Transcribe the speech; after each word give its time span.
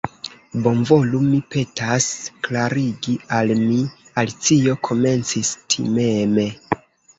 "Bonvolu, 0.67 1.19
mi 1.25 1.41
petas, 1.55 2.07
klarigi 2.47 3.15
al 3.41 3.55
mi," 3.61 3.79
Alicio 4.23 4.77
komencis 4.91 5.55
timeme. 5.77 6.51